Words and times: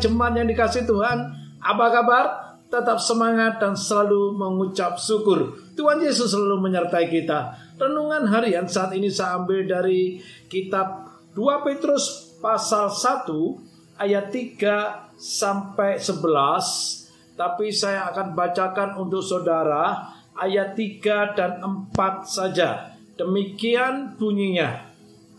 jemaat 0.00 0.32
yang 0.34 0.48
dikasih 0.48 0.88
Tuhan, 0.88 1.18
apa 1.60 1.86
kabar? 1.92 2.24
Tetap 2.70 3.02
semangat 3.02 3.60
dan 3.60 3.74
selalu 3.76 4.38
mengucap 4.38 4.96
syukur. 4.96 5.58
Tuhan 5.74 6.00
Yesus 6.00 6.32
selalu 6.32 6.70
menyertai 6.70 7.10
kita. 7.10 7.52
Renungan 7.76 8.30
harian 8.30 8.64
saat 8.64 8.94
ini 8.94 9.10
saya 9.10 9.42
ambil 9.42 9.66
dari 9.66 10.22
kitab 10.46 11.10
2 11.34 11.66
Petrus 11.66 12.36
pasal 12.38 12.88
1 12.88 13.26
ayat 13.98 14.30
3 14.30 15.18
sampai 15.18 15.98
11. 15.98 17.34
Tapi 17.34 17.74
saya 17.74 18.12
akan 18.14 18.38
bacakan 18.38 18.90
untuk 19.02 19.24
saudara 19.24 20.14
ayat 20.38 20.78
3 20.78 21.34
dan 21.34 21.58
4 21.58 22.22
saja. 22.22 22.94
Demikian 23.18 24.14
bunyinya. 24.14 24.89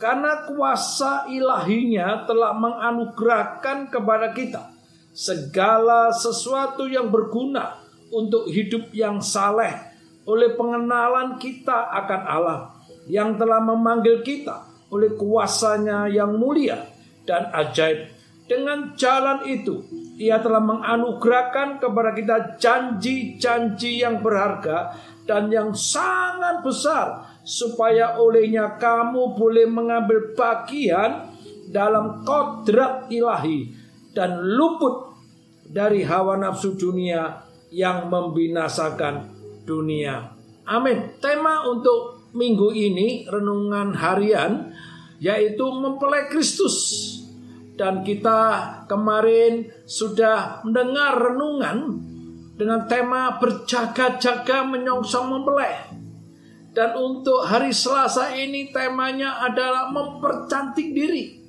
Karena 0.02 0.50
kuasa 0.50 1.30
ilahinya 1.30 2.26
telah 2.26 2.58
menganugerahkan 2.58 3.94
kepada 3.94 4.34
kita 4.34 4.74
segala 5.14 6.10
sesuatu 6.10 6.90
yang 6.90 7.14
berguna 7.14 7.78
untuk 8.10 8.50
hidup 8.50 8.90
yang 8.98 9.22
saleh 9.22 9.78
oleh 10.26 10.58
pengenalan 10.58 11.38
kita 11.38 11.94
akan 12.02 12.22
Allah 12.26 12.60
yang 13.06 13.38
telah 13.38 13.62
memanggil 13.62 14.26
kita 14.26 14.66
oleh 14.90 15.14
kuasanya 15.14 16.10
yang 16.10 16.34
mulia 16.34 16.82
dan 17.30 17.54
ajaib. 17.54 18.10
Dengan 18.50 18.98
jalan 18.98 19.48
itu, 19.48 19.86
ia 20.22 20.38
telah 20.38 20.62
menganugerahkan 20.62 21.82
kepada 21.82 22.14
kita 22.14 22.38
janji-janji 22.62 24.06
yang 24.06 24.22
berharga 24.22 24.94
dan 25.26 25.50
yang 25.50 25.74
sangat 25.74 26.62
besar 26.62 27.26
supaya 27.42 28.22
olehnya 28.22 28.78
kamu 28.78 29.34
boleh 29.34 29.66
mengambil 29.66 30.38
bagian 30.38 31.34
dalam 31.74 32.22
kodrat 32.22 33.10
ilahi 33.10 33.74
dan 34.14 34.38
luput 34.38 35.18
dari 35.66 36.06
hawa 36.06 36.38
nafsu 36.38 36.78
dunia 36.78 37.42
yang 37.74 38.12
membinasakan 38.12 39.32
dunia. 39.66 40.36
Amin. 40.68 41.18
Tema 41.18 41.66
untuk 41.66 42.30
minggu 42.36 42.70
ini 42.76 43.26
renungan 43.26 43.96
harian 43.98 44.70
yaitu 45.18 45.64
mempelai 45.64 46.30
Kristus. 46.30 47.18
Dan 47.76 48.04
kita 48.04 48.40
kemarin 48.86 49.68
sudah 49.88 50.62
mendengar 50.68 51.18
renungan 51.18 51.78
dengan 52.60 52.86
tema 52.86 53.42
berjaga-jaga 53.42 54.68
menyongsong 54.70 55.28
mempelai. 55.34 55.92
Dan 56.72 56.96
untuk 56.96 57.44
hari 57.44 57.76
Selasa 57.76 58.32
ini 58.32 58.72
temanya 58.72 59.44
adalah 59.44 59.92
mempercantik 59.92 60.94
diri. 60.96 61.42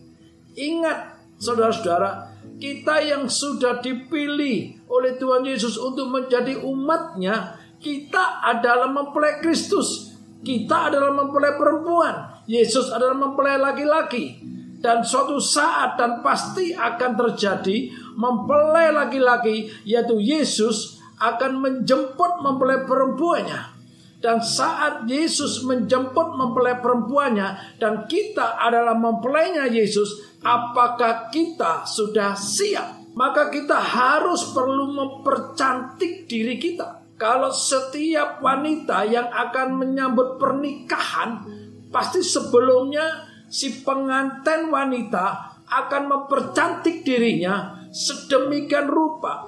Ingat 0.58 0.98
saudara-saudara, 1.38 2.32
kita 2.58 3.02
yang 3.02 3.30
sudah 3.30 3.78
dipilih 3.78 4.82
oleh 4.90 5.18
Tuhan 5.18 5.46
Yesus 5.46 5.78
untuk 5.78 6.10
menjadi 6.10 6.58
umatnya, 6.62 7.58
kita 7.78 8.42
adalah 8.42 8.90
mempelai 8.90 9.42
Kristus. 9.42 10.14
Kita 10.42 10.90
adalah 10.90 11.14
mempelai 11.14 11.54
perempuan. 11.54 12.42
Yesus 12.50 12.90
adalah 12.90 13.14
mempelai 13.14 13.58
laki-laki. 13.62 14.42
Dan 14.82 15.06
suatu 15.06 15.38
saat 15.38 15.94
dan 15.94 16.26
pasti 16.26 16.74
akan 16.74 17.14
terjadi 17.14 17.94
mempelai 18.18 18.90
laki-laki 18.90 19.70
yaitu 19.86 20.18
Yesus 20.18 20.98
akan 21.22 21.62
menjemput 21.62 22.42
mempelai 22.42 22.82
perempuannya. 22.82 23.78
Dan 24.22 24.38
saat 24.38 25.06
Yesus 25.10 25.66
menjemput 25.66 26.38
mempelai 26.38 26.78
perempuannya 26.78 27.78
dan 27.82 28.06
kita 28.06 28.54
adalah 28.58 28.94
mempelainya 28.94 29.66
Yesus, 29.66 30.38
apakah 30.42 31.30
kita 31.30 31.82
sudah 31.82 32.34
siap? 32.38 33.14
Maka 33.18 33.50
kita 33.50 33.76
harus 33.76 34.54
perlu 34.54 34.94
mempercantik 34.94 36.30
diri 36.30 36.58
kita. 36.58 37.02
Kalau 37.18 37.50
setiap 37.50 38.42
wanita 38.42 39.06
yang 39.06 39.26
akan 39.26 39.78
menyambut 39.78 40.38
pernikahan, 40.38 41.42
pasti 41.90 42.22
sebelumnya 42.22 43.31
si 43.52 43.84
pengantin 43.84 44.72
wanita 44.72 45.60
akan 45.68 46.02
mempercantik 46.08 47.04
dirinya 47.04 47.76
sedemikian 47.92 48.88
rupa 48.88 49.44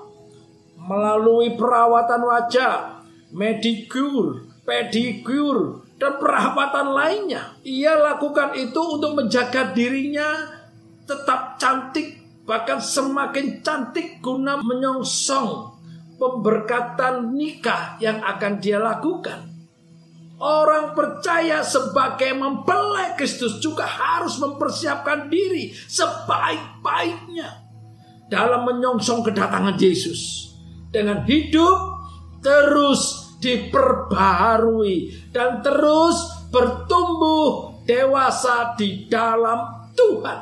melalui 0.76 1.56
perawatan 1.56 2.28
wajah, 2.28 3.00
medikur, 3.32 4.44
pedikur, 4.68 5.80
dan 5.96 6.20
perawatan 6.20 6.92
lainnya. 6.92 7.56
Ia 7.64 7.96
lakukan 7.96 8.52
itu 8.52 9.00
untuk 9.00 9.16
menjaga 9.16 9.72
dirinya 9.72 10.52
tetap 11.08 11.56
cantik, 11.56 12.20
bahkan 12.44 12.84
semakin 12.84 13.64
cantik 13.64 14.20
guna 14.20 14.60
menyongsong 14.60 15.72
pemberkatan 16.20 17.32
nikah 17.32 17.96
yang 17.96 18.20
akan 18.20 18.60
dia 18.60 18.76
lakukan. 18.76 19.53
Orang 20.44 20.92
percaya 20.92 21.64
sebagai 21.64 22.36
mempelai 22.36 23.16
Kristus 23.16 23.64
juga 23.64 23.88
harus 23.88 24.36
mempersiapkan 24.36 25.32
diri 25.32 25.72
sebaik-baiknya 25.72 27.64
dalam 28.28 28.68
menyongsong 28.68 29.24
kedatangan 29.24 29.80
Yesus 29.80 30.52
dengan 30.92 31.24
hidup 31.24 31.96
terus 32.44 33.32
diperbaharui 33.40 35.32
dan 35.32 35.64
terus 35.64 36.44
bertumbuh 36.52 37.80
dewasa 37.88 38.76
di 38.76 39.08
dalam 39.08 39.88
Tuhan. 39.96 40.40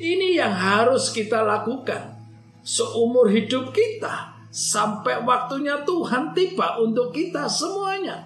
Ini 0.00 0.40
yang 0.40 0.56
harus 0.56 1.12
kita 1.12 1.44
lakukan 1.44 2.16
seumur 2.64 3.28
hidup 3.28 3.76
kita 3.76 4.48
sampai 4.48 5.20
waktunya 5.20 5.84
Tuhan 5.84 6.32
tiba 6.32 6.80
untuk 6.80 7.12
kita 7.12 7.44
semuanya. 7.44 8.24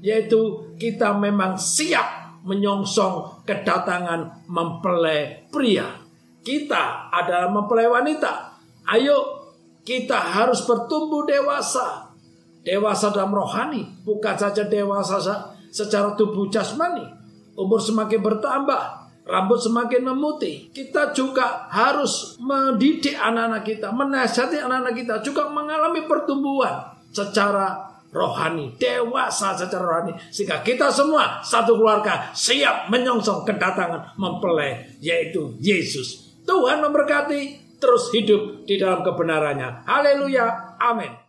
Yaitu 0.00 0.72
kita 0.80 1.16
memang 1.16 1.60
siap 1.60 2.40
menyongsong 2.44 3.44
kedatangan 3.44 4.48
mempelai 4.48 5.48
pria. 5.52 6.00
Kita 6.40 7.12
adalah 7.12 7.52
mempelai 7.52 7.88
wanita. 7.88 8.56
Ayo 8.88 9.44
kita 9.84 10.16
harus 10.16 10.64
bertumbuh 10.64 11.28
dewasa 11.28 12.10
Dewasa 12.60 13.08
dalam 13.08 13.32
rohani, 13.32 13.88
bukan 14.04 14.36
saja 14.36 14.68
dewasa 14.68 15.16
secara 15.72 16.12
tubuh 16.12 16.52
jasmani. 16.52 17.08
Umur 17.56 17.80
semakin 17.80 18.20
bertambah, 18.20 18.82
rambut 19.24 19.56
semakin 19.56 20.12
memutih. 20.12 20.68
Kita 20.68 21.16
juga 21.16 21.72
harus 21.72 22.36
mendidik 22.36 23.16
anak-anak 23.16 23.64
kita, 23.64 23.88
menasihati 23.88 24.60
anak-anak 24.60 24.92
kita 24.92 25.14
juga 25.24 25.48
mengalami 25.48 26.04
pertumbuhan 26.04 26.84
secara 27.16 27.80
rohani, 28.10 28.74
dewasa 28.76 29.54
secara 29.54 29.86
rohani. 29.86 30.12
Sehingga 30.30 30.62
kita 30.62 30.90
semua 30.90 31.42
satu 31.42 31.78
keluarga 31.78 32.30
siap 32.34 32.90
menyongsong 32.90 33.46
kedatangan 33.46 34.18
mempelai 34.18 34.98
yaitu 34.98 35.54
Yesus. 35.62 36.34
Tuhan 36.44 36.82
memberkati 36.82 37.70
terus 37.78 38.10
hidup 38.12 38.66
di 38.66 38.76
dalam 38.76 39.00
kebenarannya. 39.06 39.86
Haleluya. 39.86 40.76
Amin. 40.80 41.19